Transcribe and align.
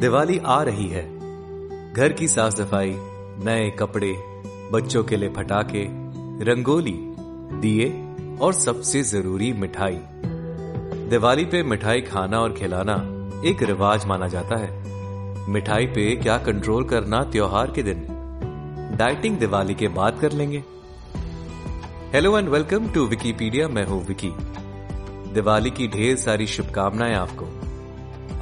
दिवाली 0.00 0.38
आ 0.38 0.62
रही 0.62 0.88
है। 0.88 1.02
घर 1.92 2.12
की 2.12 2.28
साफ़ 2.28 2.54
सफ़ाई, 2.54 2.94
नए 3.44 3.70
कपड़े, 3.70 4.14
बच्चों 4.72 5.04
के 5.04 5.16
लिए 5.16 5.28
फटाके 5.28 5.84
रंगोली, 6.44 6.94
दिए 7.60 8.08
और 8.40 8.52
सबसे 8.52 9.02
ज़रूरी 9.02 9.52
मिठाई। 9.52 9.98
दिवाली 11.08 11.44
पे 11.44 11.62
मिठाई 11.62 12.00
खाना 12.00 12.40
और 12.40 12.52
खिलाना 12.52 12.94
एक 13.44 13.62
रिवाज 13.62 14.06
माना 14.06 14.28
जाता 14.28 14.56
है। 14.56 14.70
मिठाई 15.48 15.86
पे 15.86 16.16
क्या 16.16 16.38
कंट्रोल 16.38 16.84
करना 16.84 17.22
त्योहार 17.24 17.70
के 17.70 17.82
दिन? 17.82 18.06
डाइटिंग 18.98 19.38
दिवाली 19.38 19.74
के 19.74 19.88
बाद 19.88 20.18
कर 20.20 20.32
लेंगे। 20.32 20.64
Hello 22.14 22.38
and 22.38 22.48
welcome 22.48 22.88
to 22.88 23.06
Wikipedia 23.06 23.68
मैं 23.68 23.86
हूँ 23.86 24.06
विकी 24.06 24.32
दिवाली 25.32 25.70
की 25.70 25.88
ढेर 25.88 26.16
सारी 26.16 26.46
शुभकामनाएँ 26.46 27.14
आपको। 27.14 27.59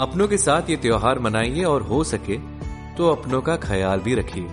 अपनों 0.00 0.26
के 0.28 0.36
साथ 0.36 0.68
ये 0.70 0.76
त्योहार 0.76 1.18
मनाइए 1.18 1.62
और 1.64 1.82
हो 1.82 2.02
सके 2.04 2.36
तो 2.96 3.08
अपनों 3.10 3.40
का 3.40 3.56
ख्याल 3.56 4.00
भी 4.00 4.14
रखिए। 4.14 4.46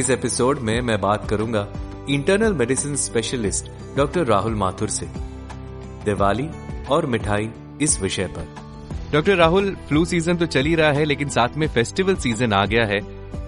इस 0.00 0.10
एपिसोड 0.10 0.58
में 0.58 0.80
मैं 0.80 1.00
बात 1.00 1.28
करूँगा 1.30 1.66
internal 2.10 2.52
medicine 2.52 2.96
specialist 2.96 3.70
doctor 3.96 4.26
Rahul 4.26 4.54
Mathur 4.54 4.88
से। 4.88 5.06
दिवाली 6.04 6.48
और 6.90 7.06
मिठाई 7.06 7.48
इस 7.82 8.00
विषय 8.00 8.26
पर। 8.28 8.48
डॉक्टर 9.12 9.36
राहुल, 9.36 9.74
फ्लू 9.88 10.04
सीज़न 10.04 10.36
तो 10.36 10.46
चल 10.46 10.64
ही 10.64 10.74
रहा 10.74 10.92
है, 10.92 11.04
लेकिन 11.04 11.28
साथ 11.28 11.56
में 11.56 11.66
फेस्टिवल 11.68 12.16
सीज़न 12.16 12.52
आ 12.52 12.64
गया 12.66 12.86
है। 12.86 12.98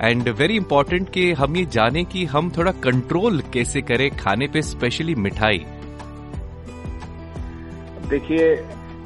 एंड 0.02 0.28
वेरी 0.30 0.56
इंपॉर्टेंट 0.56 1.10
कि 1.10 1.30
हम 1.32 1.56
ये 1.56 1.64
जाने 1.66 2.05
कि 2.05 2.24
हम 2.27 2.50
थोड़ा 2.56 2.72
कंट्रोल 2.82 3.42
कैसे 3.52 3.82
करें 3.82 4.10
खाने 4.16 4.48
पे 4.48 4.62
स्पेशली 4.62 5.14
मिठाई। 5.16 5.64
देखिए 8.08 8.55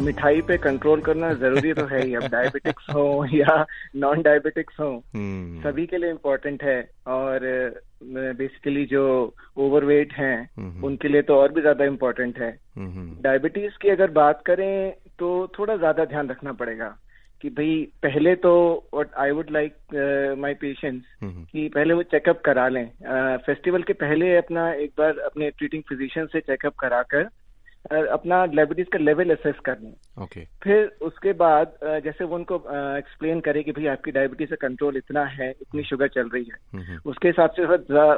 मिठाई 0.01 0.41
पे 0.43 0.57
कंट्रोल 0.59 1.01
करना 1.01 1.33
ज़रूरी 1.35 1.73
तो 1.73 1.85
है 1.87 2.01
ही। 2.03 2.15
अब 2.15 2.27
डायबिटिक्स 2.33 2.87
हो 2.95 3.05
या 3.35 3.65
नॉन 3.97 4.23
डायबिटिक्स 4.23 4.81
हो 4.81 4.89
हम्म, 5.15 5.61
सभी 5.63 5.87
के 5.87 5.99
लिए 5.99 6.11
इम्पोर्टेंट 6.11 6.63
है। 6.65 6.81
और 7.09 7.41
बेसिकली 8.03 8.85
जो 8.87 9.05
ओवरवेट 9.59 10.13
हैं 10.13 10.49
हम्म। 10.57 10.85
उनके 10.87 11.09
लिए 11.09 11.23
तो 11.23 11.37
और 11.37 11.53
भी 11.53 11.61
ज़्यादा 11.61 11.85
इम्पोर्टेंट 11.85 12.39
है। 12.39 12.51
हम्म, 12.77 12.91
हम्म, 12.91 13.23
डायबिटीज़ 13.23 13.79
की 13.83 13.89
अगर 13.89 14.11
बात 14.15 14.43
करें 14.47 14.93
तो 15.19 15.31
थोड़ा 15.59 15.77
ज़्यादा 15.77 16.05
ध्यान 16.05 16.29
रखना 16.31 16.53
पड़ेगा 16.53 16.97
कि 17.41 17.49
भाई 17.51 17.75
पहले 18.03 18.35
तो 18.37 18.53
what 18.95 19.15
I 19.19 19.31
would 19.31 19.51
like 19.51 20.37
my 20.39 20.55
patients 20.55 21.07
कि 21.25 21.69
पहले 21.69 21.95
वो 21.95 22.03
चेकअप 22.03 22.41
करा 22.45 22.67
लें। 22.69 22.87
फेस्टिवल 23.47 23.81
uh, 23.81 23.87
के 23.87 23.93
पहले 23.93 24.37
अपना 24.37 24.73
एक 24.73 24.91
बार 24.99 25.19
अपने 25.19 25.51
ट्रीटिंग 25.51 25.83
फिजिशियन 25.89 26.27
से 26.27 26.41
चेकअप 26.41 26.75
कराकर 26.75 27.29
अपना 27.89 28.45
डायबिटीज़ 28.47 28.89
का 28.93 28.99
लेवल 28.99 29.31
असेस 29.31 29.55
कर 29.65 29.77
लें 29.83 30.23
ओके 30.23 30.45
फिर 30.63 30.87
उसके 31.03 31.33
बाद 31.33 31.73
जैसे 32.05 32.25
वो 32.25 32.35
उनको 32.35 32.57
एक्सप्लेन 32.97 33.41
करे 33.41 33.63
कि 33.63 33.73
भाई 33.73 33.87
आपकी 33.87 34.11
डायबिटीज़ 34.11 34.51
का 34.51 34.57
कंट्रोल 34.57 34.97
इतना 34.97 35.25
है 35.25 35.51
इतनी 35.51 35.83
शुगर 35.83 36.09
चल 36.09 36.29
रही 36.29 36.45
है। 36.45 36.57
हम्म, 36.73 36.83
हम्म, 36.83 37.11
उसके 37.11 37.29
हिसाब 37.29 37.51
से 37.51 37.65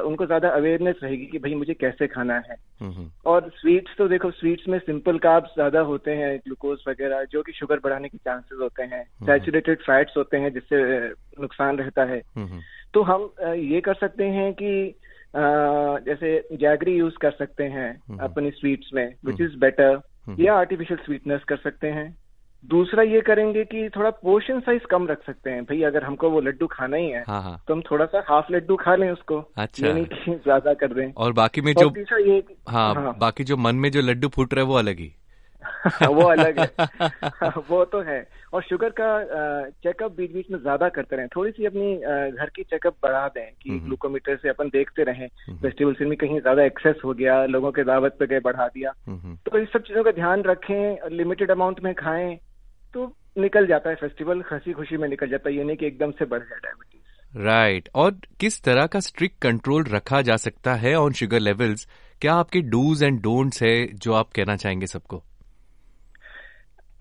उनको 0.01 0.25
ज़्यादा 0.25 0.49
अवेयरनेस 0.49 0.95
रहेगी 1.03 1.25
कि 1.25 1.37
भाई 1.37 1.55
मुझे 1.55 1.73
कैसे 1.73 2.07
खाना 2.07 2.33
है। 2.33 2.55
हम्म, 2.81 2.91
हम्म, 2.91 3.09
और 3.25 3.49
स्वीट्स 3.55 3.95
तो 3.97 4.07
देखो 4.07 4.31
स्वीट्स 4.31 4.67
में 4.67 4.77
सिंपल 4.79 5.17
कार्ब्स 5.17 5.53
ज़्यादा 5.53 5.79
होते 5.79 6.11
हैं 6.11 6.37
ग्लूकोज 6.37 6.83
वगैरह 6.87 7.23
जो 7.23 7.41
कि 7.41 7.51
शुगर 7.51 7.79
बढ़ाने 7.83 8.09
के 8.09 8.17
चांसेस 8.17 8.59
होते 8.61 8.83
हैं। 8.83 9.03
सैचुरेटेड 9.25 9.81
फैट्स 9.81 10.17
होते 10.17 10.37
हैं 10.37 10.53
जिससे 10.53 11.07
नुकसान 11.41 11.77
रहता 11.77 12.03
है। 12.03 12.21
हम्म, 12.35 12.47
हम्म, 12.47 12.61
तो 12.93 13.01
हम 13.01 13.29
ये 13.55 13.81
कर 13.81 13.93
सकते 13.93 14.23
हैं 14.23 14.53
कि 14.53 14.95
जैसे 15.35 16.47
जैगरी 16.53 16.95
यूज़ 16.95 17.13
कर 17.21 17.31
सकते 17.31 17.63
हैं 17.63 18.17
अपनी 18.19 18.51
स्वीट्स 18.51 18.89
में 18.93 19.05
विच 19.25 19.41
इज़ 19.41 19.57
बेटर 19.57 20.01
या 20.39 20.55
आर्टिफिशियल 20.55 20.99
स्वीटनेस 21.05 21.43
कर 21.43 21.57
सकते 21.57 21.87
हैं। 21.87 22.17
दूसरा 22.65 23.03
ये 23.03 23.21
करेंगे 23.21 23.63
कि 23.63 23.89
थोड़ा 23.89 24.09
पोर्शन 24.09 24.59
साइज़ 24.59 24.83
कम 24.83 25.07
रख 25.07 25.25
सकते 25.25 25.49
हैं। 25.49 25.63
भाई 25.63 25.81
अगर 25.83 26.03
हमको 26.03 26.29
वो 26.29 26.41
लड्डू 26.41 26.67
खाना 26.67 26.97
ही 26.97 27.09
है 27.09 27.23
हाँ 27.27 27.41
हाँ। 27.41 27.63
तो 27.67 27.73
हम 27.73 27.81
थोड़ा 27.81 28.05
सा 28.05 28.23
हाफ़ 28.29 28.51
लड्डू 28.53 28.75
खा 28.75 28.95
लें 28.95 29.11
उसको। 29.11 29.39
अच्छा। 29.57 29.87
यानी 29.87 30.05
कि 30.05 30.35
ज़्यादा 30.43 30.73
कर 30.73 30.93
दें। 30.93 31.13
और 31.13 31.33
बाकी 31.33 31.61
में 31.61 31.73
और 31.73 31.83
जो 31.83 32.17
ये 32.17 32.43
हाँ, 32.69 32.93
हाँ। 32.95 33.15
बाकी 33.19 33.43
जो 33.43 33.57
मन 33.57 33.75
में 33.75 33.91
जो 33.91 34.01
लड्डू 34.01 34.27
फूट 34.27 34.53
रहा 34.53 34.63
है 34.63 34.67
वो 34.67 34.75
अलग 34.75 34.99
ही। 34.99 35.11
वो 35.85 36.21
अलग 36.21 36.59
है। 36.59 36.69
वो 37.69 37.85
तो 37.85 38.01
है। 38.01 38.27
और 38.53 38.63
शुगर 38.63 38.89
का 38.89 39.25
चेकअप 39.69 40.11
बीच 40.11 40.33
बीच 40.33 40.45
में 40.51 40.59
ज़्यादा 40.59 40.89
करते 40.89 41.15
रहें। 41.15 41.27
थोड़ी 41.27 41.51
सी 41.51 41.65
अपनी 41.65 41.95
घर 42.37 42.49
की 42.55 42.63
चेकअप 42.63 42.95
बढ़ा 43.03 43.27
दें 43.27 43.51
कि 43.61 43.79
ग्लूकोमीटर 43.79 44.35
से 44.35 44.49
अपन 44.49 44.67
देखते 44.67 45.03
रहें। 45.03 45.27
फेस्टिवल 45.49 45.93
से 45.93 46.05
में 46.05 46.17
कहीं 46.17 46.39
ज़्यादा 46.41 46.63
एक्सेस 46.63 46.95
हो 47.05 47.13
गया 47.13 47.45
लोगों 47.45 47.71
के 47.71 47.83
दावत 47.83 48.15
पे 48.19 48.27
गए 48.27 48.39
बढ़ा 48.39 48.67
दिया। 48.67 48.91
तो 49.09 49.59
इस 49.59 49.69
सब 49.73 49.81
चीज़ों 49.81 50.03
का 50.03 50.11
ध्यान 50.11 50.43
रखें 50.43 51.09
लिमिटेड 51.09 51.51
अमाउंट 51.51 51.79
में 51.79 51.93
खाएँ 51.93 52.35
तो 52.93 53.15
निकल 53.37 53.67
जाता 53.67 53.89
है 53.89 53.95
फेस्टिवल 53.95 54.43
हँसी 54.51 54.73
खुशी 54.73 54.97
में 54.97 55.09
निकल 55.09 55.29
जाता 55.29 55.49
है। 55.49 55.55
ये 55.55 55.63
नहीं 55.63 55.77
कि 55.77 55.85
एकदम 55.85 56.11
से 56.11 56.25
बढ़ 56.25 56.39
जाए 56.39 56.59
डायबिटीज़ 56.59 57.43
राइट 57.43 57.83
right. 57.83 57.95
और 57.95 58.11
किस 58.39 58.61
तरह 58.61 58.85
का 58.85 58.99
स्ट्रिक्ट 58.99 59.41
कंट्रोल 59.41 59.83
रखा 59.83 60.21
जा 60.21 60.35
सकता 60.35 60.73
है 60.75 60.95
ऑन 60.95 61.13
शुगर 61.13 61.39
लेवल्स 61.39 61.87
क्या 62.21 62.33
आपके 62.33 62.61
डूज 62.61 63.03
एंड 63.03 63.21
डोंट्स 63.21 63.63
है 63.63 63.87
जो 63.93 64.13
आप 64.13 64.29
कहना 64.35 64.55
चाहेंगे 64.55 64.87
सबको? 64.87 65.23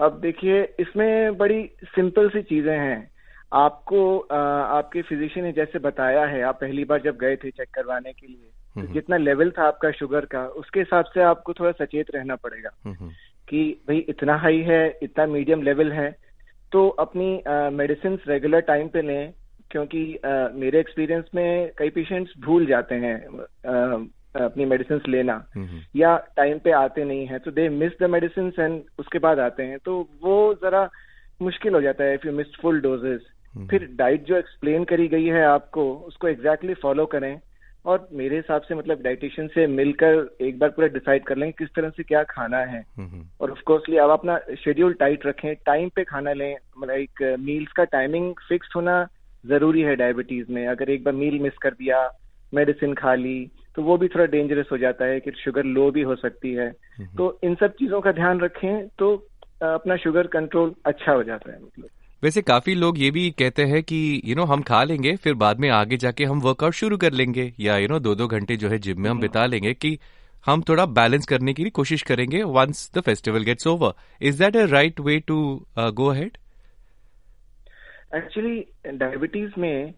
अब 0.03 0.21
देखिए 0.21 0.75
इसमें 0.81 1.37
बड़ी 1.37 1.71
सिंपल 1.85 2.29
सी 2.29 2.43
चीज़ें 2.43 2.79
हैं। 2.79 3.11
आपको 3.53 4.19
अ, 4.19 4.35
आपके 4.35 5.03
फिजिशियन 5.03 5.47
ने 5.47 5.53
जैसे 5.53 5.79
बताया 5.79 6.25
है 6.25 6.43
आप 6.43 6.61
पहली 6.61 6.85
बार 6.85 7.01
जब 7.03 7.17
गए 7.17 7.37
थे 7.37 7.51
चेक 7.51 7.69
करवाने 7.75 8.13
के 8.13 8.27
लिए 8.27 8.51
तो 8.77 8.95
जितना 8.95 9.17
लेवल 9.17 9.51
था 9.51 9.67
आपका 9.67 9.91
शुगर 9.91 10.25
का 10.25 10.47
उसके 10.47 10.81
हिसाब 10.81 11.05
से 11.05 11.23
आपको 11.23 11.53
थोड़ा 11.53 11.73
सचेत 11.73 12.07
रहना 12.15 12.37
पड़ेगा 12.37 12.71
कि 13.49 13.81
भाई 13.89 13.99
इतना 13.99 14.37
हाई 14.37 14.59
है 14.59 14.99
इतना 15.03 15.27
मीडियम 15.27 15.63
लेवल 15.63 15.93
है 15.93 16.17
तो 16.73 16.89
अपनी 16.89 17.43
मेडिसिन 17.77 18.19
रेगुलर 18.29 18.61
टाइम 18.61 18.89
पे 18.89 19.03
लें 19.03 19.33
क्योंकि 19.71 20.15
अ, 20.15 20.51
मेरे 20.55 20.81
एक्सपीरियंस 20.81 21.25
में 21.35 21.73
कई 21.79 21.91
पेशेंट्स 21.91 22.33
भूल 22.39 22.67
जाते 22.67 22.95
हैं 22.95 23.27
अपनी 24.35 24.65
मेडिसिन 24.65 25.01
लेना। 25.09 25.35
या 25.97 26.17
टाइम 26.37 26.59
पे 26.59 26.71
आते 26.73 27.05
नहीं 27.05 27.27
है 27.27 27.39
तो 27.39 27.51
they 27.51 27.69
miss 27.69 27.93
the 28.01 28.11
medicine 28.11 28.53
and 28.59 28.81
उसके 28.99 29.19
बाद 29.19 29.39
आते 29.41 29.63
हैं। 29.63 29.79
तो 29.85 30.01
वो 30.23 30.55
जरा 30.55 30.89
मुश्किल 31.41 31.75
हो 31.75 31.81
जाता 31.81 32.05
है 32.05 32.15
if 32.15 32.27
you 32.27 32.33
miss 32.33 32.57
full 32.63 32.81
doses 32.81 33.21
फिर 33.71 33.89
डाइट 33.97 34.25
जो 34.25 34.37
एक्सप्लेन 34.37 34.85
करी 34.85 35.09
गई 35.09 35.27
है 35.27 35.45
आपको 35.45 35.83
उसको 35.97 36.29
एग्जैक्टली 36.29 36.69
exactly 36.69 36.83
फॉलो 36.83 37.07
करें। 37.07 37.41
और 37.85 38.09
मेरे 38.13 38.37
हिसाब 38.37 38.63
से 38.63 38.75
मतलब 38.75 39.01
डाइटिशियन 39.03 39.49
से 39.49 39.67
मिलकर 39.67 40.37
एक 40.41 40.59
बार 40.59 40.71
पूरा 40.71 40.89
डिसाइड 40.89 41.25
कर 41.25 41.37
लें 41.37 41.53
किस 41.53 41.69
तरह 41.69 41.91
से 41.91 42.03
क्या 42.03 42.23
खाना 42.25 42.59
है। 42.65 42.85
और 43.41 43.51
ऑफ़ 43.51 43.63
कोर्सली 43.67 43.97
आप 43.97 44.11
अपना 44.11 44.39
शेड्यूल 44.65 44.93
टाइट 44.93 45.27
रखें 45.27 45.55
टाइम 45.67 45.89
पे 45.89 46.05
खाना 46.05 46.33
लें। 46.33 46.55
मतलब 46.79 46.95
एक 46.95 47.23
मील्स 47.41 47.73
का 47.73 47.85
टाइमिंग 47.85 48.35
फिक्स 48.49 48.69
होना 48.77 49.07
ज़रूरी 49.45 49.83
है 49.83 49.97
डायबिटीज़ 49.97 50.53
में। 50.53 50.67
अगर 50.67 50.91
एक 50.91 51.05
बार 51.05 51.15
मील 51.15 51.39
मिस 51.41 51.57
कर 51.63 51.71
दिया 51.73 52.01
मेडिसिन 52.53 52.95
खा 52.95 53.15
ली 53.15 53.51
तो 53.77 53.83
वो 53.83 53.97
भी 53.97 54.09
थोड़ा 54.09 54.25
डेंजरस 54.27 54.69
हो 54.73 54.79
जाता 54.79 55.05
है 55.05 55.21
कि 55.21 55.31
शुगर 55.39 55.65
लो 55.67 55.91
भी 55.91 56.03
हो 56.03 56.17
सकती 56.17 56.53
है। 56.55 56.71
तो 57.17 57.39
इन 57.45 57.55
सब 57.55 57.75
चीज़ों 57.75 58.01
का 58.01 58.13
ध्यान 58.13 58.41
रखें 58.41 58.89
तो 58.99 59.15
अपना 59.65 59.97
शुगर 59.97 60.27
कंट्रोल 60.29 60.75
अच्छा 60.87 61.13
हो 61.13 61.23
जाता 61.23 61.53
है 61.53 61.57
मतलब। 61.57 61.89
वैसे 62.23 62.43
काफ़ी 62.43 62.75
लोग 62.75 62.99
ये 62.99 63.11
भी 63.11 63.31
कहते 63.39 63.63
हैं 63.65 63.83
कि 63.83 64.01
यू 64.25 64.35
नो 64.37 64.45
हम 64.45 64.63
खा 64.63 64.83
लेंगे 64.85 65.15
फिर 65.17 65.35
बाद 65.35 65.61
में 65.61 65.69
आगे 65.71 65.97
जाके 65.97 66.25
हम 66.25 66.41
वर्कआउट 66.41 66.75
शुरू 66.75 66.97
कर 66.97 67.13
लेंगे 67.13 67.53
या 67.61 67.79
यू 67.79 67.89
नो 67.89 67.99
दो 67.99 68.15
दो 68.15 68.27
घंटे 68.29 68.57
जो 68.57 68.69
है 68.69 68.79
जिम 68.79 69.01
में 69.03 69.09
हम 69.11 69.21
बिता 69.21 69.47
लेंगे 69.47 69.73
कि 69.75 69.99
हम 70.47 70.63
थोड़ा 70.69 70.87
बैलेंस 70.93 71.27
करने 71.27 71.55
की 71.55 71.71
कोशिश 71.71 72.03
करेंगे 72.03 72.43
once 72.53 72.91
the 72.95 73.01
festival 73.01 73.43
gets 73.45 73.67
over 73.67 73.93
is 74.23 74.39
that 74.39 74.57
a 74.57 74.65
right 74.71 75.01
way 75.01 75.19
to 75.27 75.39
go 75.95 76.07
ahead 76.07 76.39
actually 78.17 78.59
diabetes 78.95 79.53
में 79.59 79.95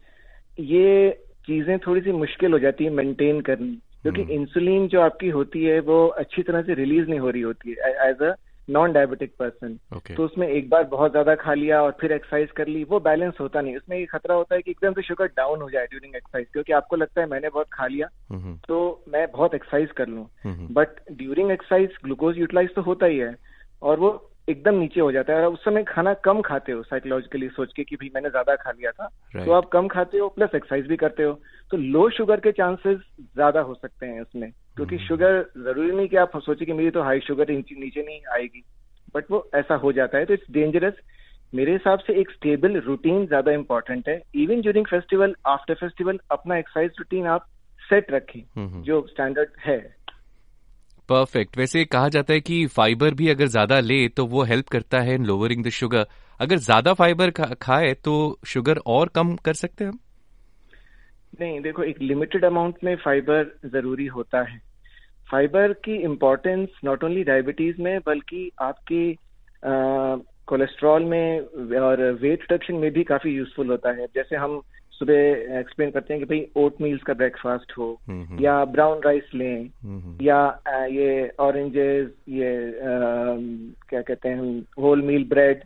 ये 0.58 1.08
चीज़ें 1.48 1.78
थोड़ी 1.78 2.00
सी 2.00 2.12
मुश्किल 2.12 2.52
हो 2.52 2.58
जाती 2.58 2.84
है 2.84 2.90
मेंटेन 2.92 3.40
करनी। 3.40 3.78
क्योंकि 4.02 4.22
इंसुलिन 4.34 4.86
जो 4.88 5.00
आपकी 5.00 5.28
होती 5.28 5.64
है 5.64 5.78
वो 5.80 6.06
अच्छी 6.18 6.42
तरह 6.42 6.62
से 6.62 6.74
रिलीज़ 6.74 7.08
नहीं 7.08 7.20
हो 7.20 7.30
रही 7.30 7.42
होती 7.42 7.70
है 7.70 7.92
as 8.08 8.22
a 8.22 8.34
non 8.68 8.92
diabetic 8.92 9.32
person 9.38 9.78
तो 10.14 10.24
उसमें 10.24 10.46
एक 10.48 10.68
बार 10.70 10.84
बहुत 10.84 11.10
ज़्यादा 11.10 11.34
खा 11.34 11.54
लिया 11.54 11.82
और 11.82 11.96
फिर 12.00 12.12
एक्सरसाइज 12.12 12.50
कर 12.50 12.68
ली 12.68 12.84
वो 12.84 13.00
बैलेंस 13.00 13.34
होता 13.40 13.60
नहीं। 13.60 13.76
उसमें 13.76 13.96
ये 13.98 14.04
खतरा 14.06 14.34
होता 14.34 14.54
है 14.54 14.62
कि 14.62 14.70
एकदम 14.70 14.92
से 14.92 15.02
शुगर 15.02 15.26
डाउन 15.36 15.62
हो 15.62 15.70
जाए 15.70 15.86
ड्यूरिंग 15.86 16.14
एक्सरसाइज 16.16 16.46
क्योंकि 16.52 16.72
आपको 16.72 16.96
लगता 16.96 17.20
है 17.20 17.26
मैंने 17.26 17.48
बहुत 17.48 17.66
खा 17.72 17.86
लिया 17.86 18.08
तो 18.68 19.04
मैं 19.08 19.26
बहुत 19.32 19.54
एक्सरसाइज 19.54 19.90
कर 19.90 20.08
लूँ। 20.08 20.26
But 20.72 21.00
during 21.12 21.50
exercise 21.50 21.98
glucose 22.04 22.38
utilise 22.38 22.74
तो 22.74 22.82
होता 22.82 23.06
ही 23.06 23.18
है 23.18 23.34
और 23.82 23.98
वो 23.98 24.10
एकदम 24.48 24.74
नीचे 24.74 25.00
हो 25.00 25.10
जाता 25.12 25.32
है। 25.32 25.44
और 25.46 25.52
उस 25.52 25.64
समय 25.64 25.82
खाना 25.84 26.12
कम 26.24 26.40
खाते 26.42 26.72
हो 26.72 26.82
साइकोलॉजिकली 26.82 27.48
सोच 27.50 27.72
के 27.72 27.84
कि 27.84 27.96
भाई 27.96 28.10
मैंने 28.14 28.30
ज़्यादा 28.30 28.56
खा 28.56 28.70
लिया 28.70 28.90
था 28.90 29.06
Right. 29.06 29.46
तो 29.46 29.52
आप 29.52 29.68
कम 29.70 29.88
खाते 29.88 30.18
हो 30.18 30.28
प्लस 30.28 30.54
एक्सरसाइज 30.54 30.86
भी 30.86 30.96
करते 30.96 31.22
हो। 31.22 31.32
तो 31.70 31.76
लो 31.76 32.08
शुगर 32.10 32.40
के 32.40 32.52
चांसेस 32.52 32.98
ज़्यादा 33.20 33.60
हो 33.60 33.74
सकते 33.74 34.06
हैं 34.06 34.20
उसमें 34.20 34.50
क्योंकि 34.50 34.98
शुगर 34.98 35.40
ज़रूरी 35.58 35.90
नहीं 35.90 36.08
कि 36.08 36.16
आप 36.16 36.36
सोचे 36.38 36.64
कि 36.64 36.72
मेरी 36.72 36.90
तो 36.90 37.02
हाई 37.02 37.20
शुगर 37.20 37.50
नीचे 37.50 38.02
नहीं 38.02 38.20
आएगी 38.34 38.64
बट 39.14 39.30
वो 39.30 39.48
ऐसा 39.54 39.74
हो 39.76 39.92
जाता 39.92 40.18
है। 40.18 40.24
तो 40.24 40.34
इट्स 40.34 40.50
डेंजरस 40.50 40.94
मेरे 41.52 41.72
हिसाब 41.72 41.98
से 41.98 42.20
एक 42.20 42.30
स्टेबल 42.30 42.76
रूटीन 42.80 43.26
ज़्यादा 43.26 43.52
इंपॉर्टेंट 43.52 44.08
है। 44.08 44.20
Even 44.34 44.60
during 44.60 44.86
festival 44.86 45.34
after 45.46 45.74
festival 45.74 46.18
अपना 46.30 46.56
एक्सरसाइज 46.56 46.90
रूटीन 46.98 47.26
आप 47.26 47.46
सेट 47.82 48.10
रखें 48.10 48.40
हम्म। 48.56 48.82
जो 48.82 49.00
स्टैंडर्ड 49.10 49.48
है। 49.60 49.78
परफेक्ट 51.08 51.58
वैसे 51.58 51.84
कहा 51.84 52.08
जाता 52.08 52.32
है 52.32 52.40
कि 52.40 52.66
फाइबर 52.66 53.14
भी 53.14 53.28
अगर 53.28 53.46
ज़्यादा 53.46 53.80
ले 53.80 54.08
तो 54.08 54.26
वो 54.26 54.42
हेल्प 54.42 54.68
करता 54.68 55.00
है 55.00 55.14
इन 55.14 55.24
लोअरिंग 55.24 55.64
द 55.64 55.68
शुगर 55.68 56.06
अगर 56.40 56.56
ज़्यादा 56.58 56.92
फाइबर 56.94 57.30
खाए 57.62 57.92
तो 57.94 58.38
शुगर 58.46 58.78
और 58.86 59.08
कम 59.08 59.34
कर 59.36 59.54
सकते 59.54 59.84
हैं 59.84 59.90
हम? 59.90 59.98
नहीं, 61.40 61.60
देखो, 61.60 61.82
एक 61.82 62.00
लिमिटेड 62.02 62.44
अमाउंट 62.44 62.74
में 62.84 62.94
फाइबर 62.96 63.58
ज़रूरी 63.66 64.06
होता 64.06 64.42
है। 64.42 64.60
फाइबर 65.28 65.72
की 65.72 65.94
इम्पोर्टेंस 66.02 66.68
नॉट 66.84 67.04
ओनली 67.04 67.22
डायबिटीज़ 67.24 67.82
में, 67.82 67.98
बल्कि 68.06 68.50
आपकी 68.62 69.18
कोलेस्ट्रॉल 70.46 71.04
में 71.04 71.40
और 71.78 72.02
वेट 72.22 72.42
रिडक्शन 72.42 72.74
में 72.74 72.90
भी 72.92 73.04
काफ़ी 73.04 73.30
यूजफुल 73.30 73.70
होता 73.70 73.90
है। 73.90 74.06
जैसे 74.06 74.36
हम 74.36 74.60
सुबह 74.94 75.58
एक्सप्लेन 75.58 75.90
करते 75.90 76.14
हैं 76.14 76.20
कि 76.20 76.26
भाई 76.26 76.64
ओट 76.64 76.80
मील्स 76.80 77.02
का 77.02 77.14
ब्रेकफास्ट 77.14 77.72
हो 77.78 77.86
हम्म, 78.08 78.24
हम्म। 78.24 78.44
या 78.44 78.64
ब्राउन 78.64 79.00
राइस 79.04 79.30
लें 79.34 79.70
हम्म, 79.82 80.16
या 80.22 80.86
ये 80.90 81.30
ऑरेंजेस 81.40 82.10
ये 82.28 82.50
आ, 82.68 82.82
क्या 83.88 84.02
कहते 84.02 84.28
हैं 84.28 84.58
होल 84.78 85.02
मील 85.02 85.24
ब्रेड 85.28 85.62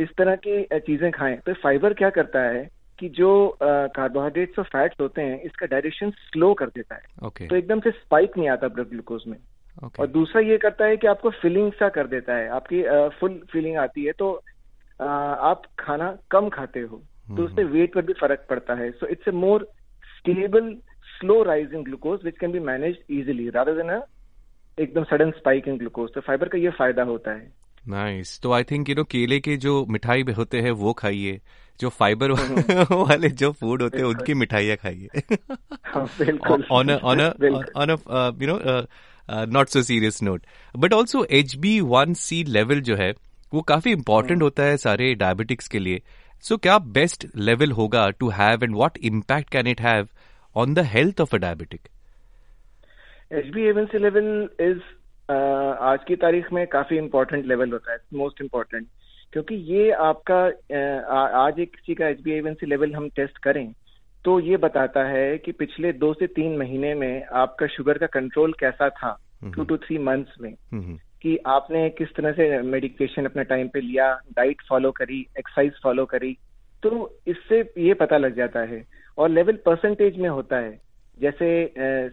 इस 0.00 0.08
तरह 0.18 0.36
की 0.46 0.62
चीज़ें 0.80 1.10
खाएँ। 1.12 1.36
तो 1.36 1.54
फाइबर 1.62 1.94
क्या 1.94 2.10
करता 2.10 2.42
है 2.42 2.68
कि 2.98 3.08
जो 3.08 3.30
कार्बोहाइड्रेट्स 3.60 4.58
और 4.58 4.64
फैट्स 4.66 5.00
होते 5.00 5.22
हैं 5.22 5.40
इसका 5.42 5.66
डायरेक्शन 5.66 6.10
स्लो 6.10 6.52
कर 6.54 6.66
देता 6.68 6.94
है। 6.94 7.02
Okay. 7.26 7.48
तो 7.50 7.56
एकदम 7.56 7.80
से 7.80 7.90
स्पाइक 7.90 8.36
नहीं 8.38 8.48
आता 8.48 8.68
ब्लड 8.68 8.88
ग्लूकोज 8.88 9.24
में। 9.26 9.36
Okay. 9.76 10.00
और 10.00 10.06
दूसरा 10.08 10.40
ये 10.42 10.58
करता 10.58 10.84
है 10.84 10.96
कि 10.96 11.06
आपको 11.06 11.30
फिलिंग 11.42 11.72
सा 11.72 11.88
कर 11.88 12.06
देता 12.06 12.34
है। 12.34 12.48
आपकी 12.50 12.82
फुल 13.20 13.40
फीलिंग 13.52 13.76
आती 13.78 14.04
है 14.04 14.12
तो 14.18 14.32
आ, 15.00 15.06
आप 15.06 15.62
खाना 15.78 16.16
कम 16.30 16.48
खाते 16.48 16.80
हो। 16.80 17.02
तो 17.30 17.44
उससे 17.44 17.64
वेट 17.66 17.94
पर 17.94 18.02
भी 18.02 18.12
फ़र्क 18.20 18.46
पड़ता 18.50 18.74
है। 18.74 18.90
So 18.92 19.06
it's 19.06 19.28
a 19.28 19.32
more 19.36 19.68
stable 20.16 20.74
slow 21.10 21.42
rising 21.42 21.84
glucose 21.84 22.20
which 22.24 22.38
can 22.38 22.52
be 22.52 22.60
manage 22.66 22.98
easily 23.10 23.48
rather 23.50 23.82
than 23.82 24.00
एकदम 24.78 25.04
सडन 25.04 25.30
स्पाइक 25.38 25.68
इन 25.68 25.76
ग्लूकोज 25.78 26.10
तो 26.14 26.20
फाइबर 26.20 26.48
का 26.48 26.58
ये 26.58 26.70
फ़ायदा 26.78 27.02
होता 27.04 27.30
है। 27.30 27.52
नाइस 27.84 28.38
तो 28.40 28.52
आई 28.52 28.64
थिंक 28.64 28.88
यू 28.88 28.94
नो 28.94 29.04
केले 29.04 29.38
के 29.40 29.56
जो 29.56 29.84
मिठाई 29.90 30.22
भी 30.22 30.32
होते 30.32 30.60
हैं 30.60 30.70
वो 30.80 30.92
खाइए। 30.92 31.40
जो 31.80 31.88
फाइबर 31.90 32.30
वाले 32.92 33.28
जो 33.30 33.50
फ़ूड 33.52 33.82
होते 33.82 33.98
हैं 33.98 34.04
उनकी 34.04 34.34
मिठाइयाँ 34.34 34.76
खाइए। 34.76 35.08
On 36.70 36.90
on 36.90 36.90
on 36.90 37.90
you 38.42 38.46
know 38.46 38.58
not 39.52 39.68
so 39.68 39.82
serious 39.82 40.22
note 40.22 40.42
but 40.74 40.92
also 40.92 41.24
H 41.32 41.56
B 41.56 41.80
one 41.88 42.14
C 42.14 42.42
level 42.48 42.80
जो 42.80 42.96
है 42.96 43.12
वो 43.52 43.60
काफ़ी 43.62 43.92
इंपॉर्टेंट 43.92 44.32
हम्म। 44.32 44.42
होता 44.42 44.62
है 44.62 44.76
सारे 44.76 45.14
डायबिटिक्स 45.14 45.68
के 45.68 45.78
लिए। 45.78 46.02
So, 46.44 46.60
क्या 46.62 46.78
बेस्ट 46.78 47.26
लेवल 47.36 47.72
होगा 47.72 48.10
to 48.10 48.28
have 48.28 48.64
and 48.64 48.74
what 48.76 48.98
impact 48.98 49.50
can 49.50 49.66
it 49.66 49.80
have 49.80 50.08
on 50.56 50.74
the 50.74 50.78
health 50.78 51.20
of 51.20 51.34
a 51.34 51.38
diabetic 51.38 51.80
H 53.32 53.46
B 53.46 53.62
A one 53.62 53.86
C 53.86 53.98
level 53.98 54.48
is 54.60 54.78
आज 55.80 55.98
की 56.08 56.16
तारीख 56.16 56.52
में 56.52 56.66
काफ़ी 56.66 56.96
इंपॉर्टेंट 56.96 57.46
लेवल 57.46 57.72
होता 57.72 57.92
है 57.92 57.98
मोस्ट 58.14 58.40
इंपॉर्टेंट 58.40 58.86
क्योंकि 59.32 59.54
ये 59.54 59.90
आपका 59.90 60.44
आज 61.38 61.60
एक 61.60 61.70
किसी 61.70 61.94
का 61.94 62.08
एच 62.08 62.20
बी 62.20 62.66
लेवल 62.66 62.94
हम 62.94 63.08
टेस्ट 63.08 63.38
करें 63.38 63.72
तो 64.24 64.40
ये 64.40 64.56
बताता 64.56 65.04
है 65.04 65.38
कि 65.38 65.52
पिछले 65.52 65.92
दो 65.92 66.14
से 66.14 66.26
तीन 66.26 66.58
महीने 66.58 66.94
में 66.94 67.24
आपका 67.24 67.66
शुगर 67.66 67.98
का 67.98 68.06
कंट्रोल 68.06 68.52
कैसा 68.52 68.88
था 68.88 69.18
टू 69.44 69.64
टू 69.64 69.76
थ्री 69.76 69.98
मंथ्स 69.98 70.40
में। 70.40 70.54
कि 71.22 71.36
आपने 71.46 71.88
किस 71.90 72.08
तरह 72.16 72.32
से 72.32 72.60
मेडिकेशन 72.62 73.24
अपने 73.24 73.44
टाइम 73.44 73.68
पे 73.68 73.80
लिया 73.80 74.12
डाइट 74.36 74.62
फॉलो 74.68 74.90
करी 74.90 75.20
एक्सरसाइज 75.38 75.72
फॉलो 75.82 76.04
करी 76.04 76.36
तो 76.82 76.90
इससे 77.26 77.60
ये 77.78 77.94
पता 77.94 78.18
लग 78.18 78.36
जाता 78.36 78.60
है। 78.60 78.84
और 79.18 79.28
लेवल 79.28 79.58
परसेंटेज 79.66 80.16
में 80.18 80.28
होता 80.28 80.56
है। 80.56 80.78
जैसे 81.18 81.48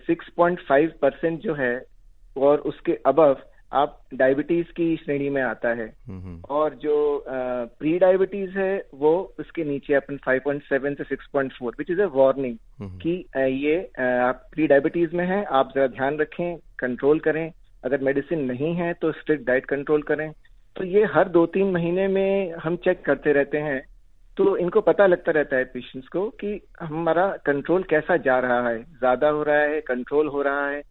सिक्स 0.08 0.30
पॉइंट 0.38 0.60
फाइव 0.60 0.92
परसेंट 1.02 1.40
जो 1.42 1.54
है 1.54 1.76
और 2.38 2.60
उसके 2.60 2.98
अबव 3.06 3.38
आप 3.74 4.02
डायबिटीज़ 4.14 4.68
की 4.68 4.96
श्रेणी 4.96 5.30
में 5.30 5.42
आता 5.42 5.70
है। 5.70 5.88
और 6.50 6.76
जो 6.76 7.26
प्री 7.80 7.98
डायबिटीज़ 8.00 8.58
है 8.58 8.86
वो 8.94 9.12
उसके 9.40 9.64
नीचे 9.64 9.94
अपन 9.94 10.18
5.7 10.18 10.98
से 10.98 11.16
6.4 11.16 11.78
विच 11.80 11.92
इज़ 11.92 12.02
अ 12.02 12.06
वार्निंग 12.06 12.58
कि 13.02 13.14
ये 13.66 13.78
आप 14.08 14.44
प्री 14.52 14.68
डायबिटीज़ 14.68 15.16
में 15.16 15.26
है 15.26 15.44
आप 15.44 15.72
जरा 15.76 15.88
ध्यान 15.88 16.18
रखें 16.18 16.58
कंट्रोल 16.80 17.20
करें 17.20 17.52
अगर 17.88 18.04
मेडिसिन 18.04 18.44
नहीं 18.46 18.74
है 18.76 18.92
तो 19.02 19.12
स्ट्रिक्ट 19.14 19.46
डाइट 19.48 19.66
कंट्रोल 19.66 20.02
करें। 20.04 20.32
तो 20.76 20.84
ये 20.86 21.06
हर 21.14 21.30
दो 21.30 21.46
तीन 21.54 21.72
महीने 21.72 22.08
में 22.08 22.54
हम 22.64 22.76
चेक 22.84 23.06
करते 23.06 23.34
रहते 23.34 23.58
हैं। 23.60 23.80
तो 24.38 24.56
इनको 24.58 24.82
पता 24.82 25.06
लगता 25.08 25.32
रहता 25.32 25.58
है 25.58 25.64
पेशेंट्स 25.74 26.08
को 26.08 26.30
कि 26.42 26.60
हमारा 26.82 27.28
कंट्रोल 27.46 27.84
कैसा 27.90 28.18
जा 28.26 28.38
रहा 28.40 28.68
है। 28.70 28.84
ज़्यादा 28.84 29.30
हो 29.30 29.44
रहा 29.44 29.62
है 29.64 29.82
कंट्रोल 29.88 30.28
हो 30.28 30.42
रहा 30.42 30.70
है। 30.70 30.82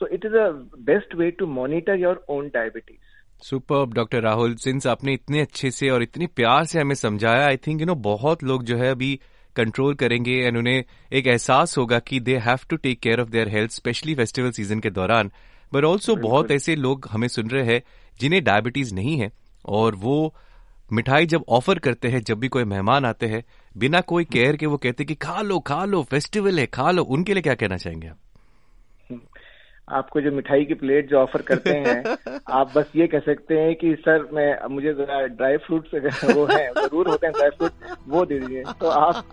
So 0.00 0.06
it 0.08 0.24
is 0.26 0.32
a 0.34 0.44
best 0.86 1.12
way 1.14 1.26
to 1.40 1.46
monitor 1.56 1.94
your 1.96 2.14
own 2.34 2.46
diabetes. 2.54 3.02
Super 3.42 3.84
doctor 3.94 4.22
Rahul 4.22 4.54
since 4.54 4.86
आपने 4.86 5.12
इतने 5.12 5.40
अच्छे 5.40 5.70
से 5.70 5.90
और 5.90 6.02
इतनी 6.02 6.26
प्यार 6.36 6.64
से 6.64 6.78
हमें 6.80 6.94
समझाया 6.94 7.46
आई 7.46 7.56
थिंक 7.56 7.80
यू 7.80 7.86
नो 7.86 7.94
बहुत 8.04 8.42
लोग 8.44 8.64
जो 8.64 8.76
है 8.76 8.90
अभी 8.90 9.14
कंट्रोल 9.56 9.94
करेंगे 9.94 10.36
एंड 10.38 10.56
उन्हें 10.56 10.82
एक 11.12 11.26
एहसास 11.26 11.76
होगा 11.78 11.98
कि 11.98 12.20
they 12.20 12.36
have 12.46 12.66
to 12.70 12.76
take 12.76 13.00
care 13.00 13.20
of 13.20 13.28
their 13.28 13.48
health 13.48 13.70
specially 13.70 14.14
festival 14.14 14.50
season 14.50 14.80
के 14.80 14.90
दौरान। 14.90 15.30
बट 15.74 15.84
ऑल्सो 15.84 16.16
बहुत 16.16 16.50
ऐसे 16.50 16.76
लोग 16.76 17.08
हमें 17.10 17.28
सुन 17.28 17.50
रहे 17.50 17.74
हैं 17.74 17.82
जिन्हें 18.20 18.44
डायबिटीज़ 18.44 18.94
नहीं 18.94 19.18
है 19.18 19.32
और 19.66 19.94
वो 19.94 20.34
मिठाई 20.92 21.26
जब 21.26 21.44
ऑफ़र 21.48 21.78
करते 21.78 22.08
हैं 22.08 22.22
जब 22.22 22.38
भी 22.38 22.48
कोई 22.48 22.64
मेहमान 22.64 23.04
आते 23.04 23.26
हैं 23.26 23.44
बिना 23.76 24.00
कोई 24.00 24.24
केयर 24.24 24.56
के 24.56 24.66
वो 24.66 24.76
कहते 24.76 25.04
कि 25.04 25.14
खा 25.14 25.40
लो 25.40 25.60
खा 25.60 25.84
लो 25.84 26.02
फेस्टिवल 26.02 26.58
है 26.58 26.66
खा 26.66 26.90
लो 26.90 27.02
उनके 27.02 27.34
लिए 27.34 27.42
क्या 27.42 27.54
कहना 27.54 27.76
चाहेंगे 27.76 28.08
आप? 28.08 28.16
आपको 29.90 30.20
जो 30.20 30.30
मिठाई 30.32 30.64
की 30.64 30.74
प्लेट 30.74 31.08
जो 31.10 31.18
ऑफ़र 31.18 31.42
करते 31.42 31.70
हैं 31.70 32.16
आप 32.50 32.72
बस 32.76 32.92
ये 32.96 33.06
कह 33.06 33.18
सकते 33.18 33.58
हैं 33.58 33.74
कि 33.74 33.94
सर 33.94 34.28
मैं 34.32 34.68
मुझे 34.68 34.92
ड्राई 34.92 35.56
फ्रूट 35.56 35.86
वो 36.36 36.44
है 36.44 36.70
ज़रूर 36.70 37.08
होते 37.08 37.26
हैं 37.26 37.34
ड्राई 37.34 37.50
फ्रूट 37.50 37.72
वो 38.08 38.24
दे 38.24 38.38
दीजिए। 38.40 38.62
तो 38.80 38.88
आप 38.88 39.24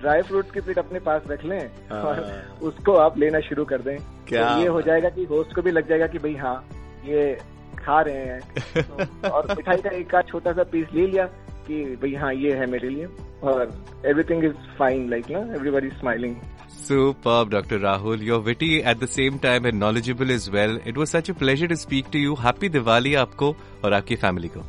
ड्राई 0.00 0.22
फ्रूट 0.22 0.50
की 0.50 0.60
प्लेट 0.60 0.78
अपने 0.78 0.98
पास 0.98 1.22
रख 1.28 1.44
लें 1.44 1.70
और 1.90 2.24
हाँ। 2.24 2.58
उसको 2.62 2.92
आप 2.94 3.18
लेना 3.18 3.40
शुरू 3.40 3.64
कर 3.64 3.80
दें। 3.80 3.96
क्या 4.28 4.54
तो 4.54 4.60
ये 4.60 4.66
हो 4.66 4.82
जाएगा 4.82 5.08
कि 5.08 5.24
होस्ट 5.24 5.54
को 5.54 5.62
भी 5.62 5.70
लग 5.70 5.88
जाएगा 5.88 6.06
कि 6.06 6.18
भाई 6.18 6.34
हाँ 6.34 6.68
ये 7.04 7.38
खा 7.78 8.00
रहे 8.00 8.14
हैं। 8.14 8.40
तो, 8.76 9.28
और 9.28 9.46
मिठाई 9.56 9.76
का 9.76 9.90
एक 9.90 10.28
छोटा 10.28 10.52
सा 10.52 10.62
पीस 10.62 10.86
ले 10.94 11.06
लिया 11.06 11.28
कि 11.66 11.84
भाई 12.02 12.14
हाँ 12.22 12.32
ये 12.34 12.54
है 12.58 12.66
मेरे 12.70 12.88
लिए 12.88 13.06
और 13.50 13.72
एवरीथिंग 14.06 14.44
इज़ 14.44 14.56
फाइन 14.78 15.08
लाइक 15.10 15.30
ना 15.30 15.38
everybody 15.54 15.90
smiling 16.00 16.36
Superb, 16.74 17.50
Dr. 17.50 17.78
Rahul. 17.78 18.22
You're 18.26 18.40
witty 18.40 18.82
at 18.82 18.98
the 19.00 19.06
same 19.06 19.38
time 19.38 19.66
and 19.66 19.78
knowledgeable 19.78 20.30
as 20.30 20.50
well. 20.50 20.78
It 20.84 20.96
was 20.96 21.10
such 21.10 21.28
a 21.28 21.34
pleasure 21.34 21.68
to 21.68 21.76
speak 21.76 22.10
to 22.10 22.18
you. 22.18 22.34
Happy 22.44 22.70
Diwali 22.76 23.14
आपको 23.16 23.54
और 23.84 23.92
आपकी 23.94 24.16
फैमिली 24.22 24.48
को. 24.56 24.62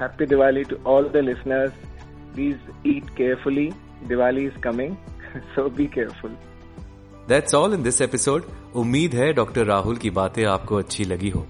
Happy 0.00 0.26
Diwali 0.32 0.64
to 0.72 0.78
all 0.84 1.08
the 1.16 1.22
listeners. 1.22 1.72
Please 2.34 2.58
eat 2.84 3.14
carefully. 3.20 3.72
Diwali 4.08 4.48
is 4.50 4.58
coming, 4.66 4.96
so 5.54 5.68
be 5.70 5.86
careful. 5.98 6.36
That's 7.28 7.54
all 7.54 7.78
in 7.78 7.88
this 7.88 8.00
episode. 8.08 8.50
उम्मीद 8.76 9.14
है 9.14 9.32
doctor 9.32 9.66
Rahul 9.66 9.96
की 9.96 10.10
बातें 10.10 10.44
आपको 10.56 10.76
अच्छी 10.76 11.04
लगी 11.04 11.30
हो 11.30 11.46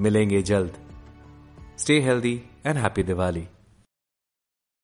मिलेंगे 0.00 0.42
जल्द 0.52 0.78
stay 1.78 2.00
healthy 2.00 2.40
and 2.66 2.76
happy 2.78 3.02
Diwali 3.02 3.46